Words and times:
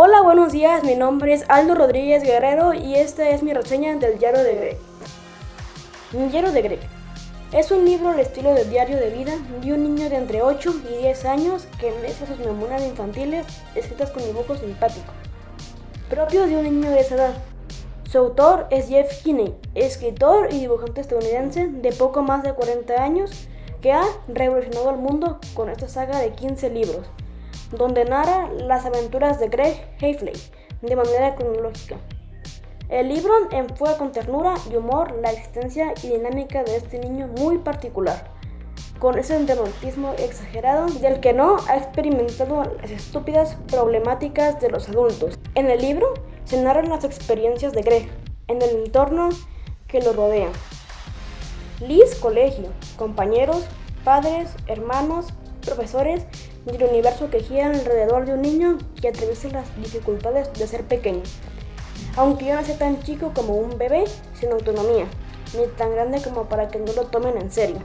Hola, 0.00 0.22
buenos 0.22 0.52
días, 0.52 0.84
mi 0.84 0.94
nombre 0.94 1.32
es 1.32 1.44
Aldo 1.48 1.74
Rodríguez 1.74 2.22
Guerrero 2.22 2.72
y 2.72 2.94
esta 2.94 3.30
es 3.30 3.42
mi 3.42 3.52
reseña 3.52 3.96
del 3.96 4.16
Diario 4.16 4.44
de 4.44 4.54
Greg. 4.54 4.78
Diario 6.30 6.52
de 6.52 6.62
Greg. 6.62 6.78
Es 7.50 7.72
un 7.72 7.84
libro 7.84 8.10
al 8.10 8.20
estilo 8.20 8.54
del 8.54 8.70
diario 8.70 8.96
de 8.96 9.10
vida 9.10 9.32
de 9.60 9.72
un 9.72 9.82
niño 9.82 10.08
de 10.08 10.14
entre 10.14 10.40
8 10.40 10.72
y 10.88 10.98
10 10.98 11.24
años 11.24 11.66
que 11.80 11.90
mezcla 12.00 12.28
sus 12.28 12.38
memorias 12.38 12.84
infantiles 12.84 13.44
escritas 13.74 14.12
con 14.12 14.24
dibujos 14.24 14.60
simpáticos, 14.60 15.16
propios 16.08 16.48
de 16.48 16.58
un 16.58 16.62
niño 16.62 16.90
de 16.90 17.00
esa 17.00 17.16
edad. 17.16 17.34
Su 18.08 18.18
autor 18.18 18.68
es 18.70 18.86
Jeff 18.86 19.24
Kinney, 19.24 19.56
escritor 19.74 20.52
y 20.52 20.60
dibujante 20.60 21.00
estadounidense 21.00 21.66
de 21.66 21.90
poco 21.90 22.22
más 22.22 22.44
de 22.44 22.52
40 22.52 23.02
años 23.02 23.48
que 23.82 23.90
ha 23.90 24.04
revolucionado 24.28 24.90
el 24.90 24.98
mundo 24.98 25.40
con 25.54 25.68
esta 25.68 25.88
saga 25.88 26.20
de 26.20 26.30
15 26.30 26.70
libros 26.70 27.04
donde 27.70 28.04
narra 28.04 28.48
las 28.50 28.86
aventuras 28.86 29.38
de 29.38 29.48
Greg 29.48 29.96
Hafley 29.96 30.34
de 30.82 30.96
manera 30.96 31.34
cronológica. 31.34 31.96
El 32.88 33.08
libro 33.08 33.34
enfoca 33.50 33.98
con 33.98 34.12
ternura 34.12 34.54
y 34.70 34.76
humor 34.76 35.14
la 35.20 35.30
existencia 35.30 35.92
y 36.02 36.08
dinámica 36.08 36.64
de 36.64 36.76
este 36.76 36.98
niño 36.98 37.28
muy 37.36 37.58
particular, 37.58 38.30
con 38.98 39.18
ese 39.18 39.38
dramatismo 39.44 40.14
exagerado 40.18 40.86
del 40.86 41.20
que 41.20 41.34
no 41.34 41.56
ha 41.68 41.76
experimentado 41.76 42.64
las 42.80 42.90
estúpidas 42.90 43.56
problemáticas 43.70 44.58
de 44.60 44.70
los 44.70 44.88
adultos. 44.88 45.38
En 45.54 45.70
el 45.70 45.82
libro 45.82 46.14
se 46.44 46.62
narran 46.62 46.88
las 46.88 47.04
experiencias 47.04 47.72
de 47.72 47.82
Greg 47.82 48.08
en 48.48 48.62
el 48.62 48.70
entorno 48.84 49.28
que 49.86 50.00
lo 50.00 50.14
rodea. 50.14 50.48
Liz, 51.86 52.14
colegio, 52.14 52.70
compañeros, 52.96 53.66
padres, 54.02 54.50
hermanos, 54.66 55.26
profesores 55.60 56.24
del 56.72 56.84
universo 56.84 57.30
que 57.30 57.40
gira 57.40 57.66
alrededor 57.66 58.26
de 58.26 58.34
un 58.34 58.42
niño 58.42 58.78
que 59.00 59.08
atraviesa 59.08 59.48
las 59.48 59.76
dificultades 59.76 60.52
de 60.52 60.66
ser 60.66 60.84
pequeño. 60.84 61.22
Aunque 62.16 62.46
ya 62.46 62.56
no 62.56 62.64
sea 62.64 62.78
tan 62.78 63.02
chico 63.02 63.32
como 63.34 63.54
un 63.54 63.78
bebé 63.78 64.04
sin 64.38 64.52
autonomía, 64.52 65.06
ni 65.56 65.66
tan 65.76 65.92
grande 65.92 66.20
como 66.22 66.44
para 66.48 66.68
que 66.68 66.78
no 66.78 66.92
lo 66.92 67.04
tomen 67.04 67.38
en 67.38 67.50
serio. 67.50 67.78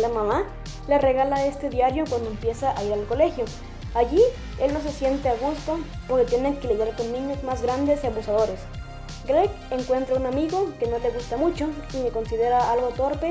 La 0.00 0.08
mamá 0.08 0.44
le 0.88 0.98
regala 0.98 1.46
este 1.46 1.70
diario 1.70 2.04
cuando 2.08 2.28
empieza 2.28 2.76
a 2.76 2.84
ir 2.84 2.92
al 2.92 3.06
colegio. 3.06 3.44
Allí 3.94 4.22
él 4.60 4.74
no 4.74 4.80
se 4.80 4.90
siente 4.90 5.28
a 5.28 5.36
gusto 5.36 5.78
porque 6.08 6.26
tiene 6.26 6.58
que 6.58 6.68
lidiar 6.68 6.94
con 6.96 7.12
niños 7.12 7.42
más 7.44 7.62
grandes 7.62 8.04
y 8.04 8.08
abusadores. 8.08 8.60
Greg 9.26 9.50
encuentra 9.70 10.16
un 10.16 10.26
amigo 10.26 10.68
que 10.78 10.86
no 10.86 10.98
le 10.98 11.10
gusta 11.10 11.36
mucho 11.36 11.68
y 11.94 12.02
le 12.02 12.10
considera 12.10 12.70
algo 12.70 12.88
torpe 12.88 13.30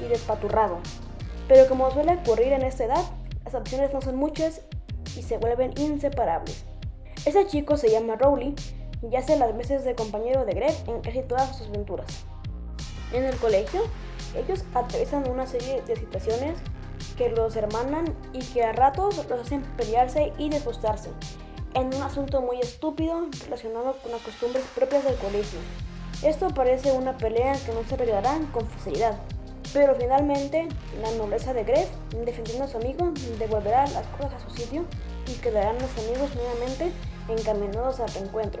y 0.00 0.08
despaturrado. 0.08 0.78
Pero 1.48 1.68
como 1.68 1.90
suele 1.90 2.14
ocurrir 2.14 2.52
en 2.52 2.62
esta 2.62 2.84
edad, 2.84 3.04
las 3.44 3.54
opciones 3.54 3.92
no 3.92 4.00
son 4.00 4.16
muchas 4.16 4.62
y 5.16 5.22
se 5.22 5.38
vuelven 5.38 5.72
inseparables. 5.78 6.64
Ese 7.26 7.46
chico 7.46 7.76
se 7.76 7.90
llama 7.90 8.16
Rowley 8.16 8.54
y 9.02 9.16
hace 9.16 9.36
las 9.36 9.56
veces 9.56 9.84
de 9.84 9.94
compañero 9.94 10.44
de 10.44 10.52
Greg 10.52 10.74
en 10.86 11.00
casi 11.00 11.22
todas 11.22 11.56
sus 11.56 11.68
aventuras. 11.68 12.24
En 13.12 13.24
el 13.24 13.36
colegio, 13.36 13.82
ellos 14.36 14.64
atraviesan 14.74 15.28
una 15.28 15.46
serie 15.46 15.82
de 15.82 15.96
situaciones 15.96 16.58
que 17.16 17.30
los 17.30 17.56
hermanan 17.56 18.14
y 18.32 18.40
que 18.40 18.62
a 18.62 18.72
ratos 18.72 19.16
los 19.28 19.40
hacen 19.40 19.62
pelearse 19.76 20.32
y 20.38 20.48
desgustarse, 20.48 21.10
en 21.74 21.86
un 21.88 22.02
asunto 22.02 22.40
muy 22.40 22.60
estúpido 22.60 23.26
relacionado 23.44 23.96
con 24.02 24.12
las 24.12 24.22
costumbres 24.22 24.64
propias 24.74 25.04
del 25.04 25.16
colegio. 25.16 25.58
Esto 26.22 26.48
parece 26.48 26.92
una 26.92 27.16
pelea 27.16 27.54
que 27.64 27.72
no 27.72 27.82
se 27.84 27.94
arreglará 27.94 28.38
con 28.52 28.68
facilidad, 28.68 29.18
pero 29.72 29.94
finalmente, 29.94 30.68
la 31.00 31.10
nobleza 31.12 31.52
de 31.54 31.64
Greg, 31.64 31.88
defendiendo 32.24 32.64
a 32.64 32.68
su 32.68 32.76
amigo, 32.76 33.12
devolverá 33.38 33.86
las 33.88 34.06
cosas 34.18 34.34
a 34.34 34.48
su 34.48 34.56
sitio 34.56 34.84
y 35.26 35.34
quedarán 35.34 35.76
los 35.78 35.90
amigos 36.04 36.34
nuevamente 36.34 36.90
encaminados 37.28 38.00
al 38.00 38.12
reencuentro. 38.12 38.60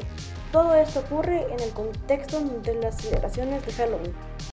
Todo 0.52 0.74
esto 0.74 1.00
ocurre 1.00 1.46
en 1.52 1.60
el 1.60 1.70
contexto 1.70 2.40
de 2.40 2.74
las 2.74 2.96
celebraciones 2.96 3.64
de 3.66 3.72
Halloween. 3.72 4.14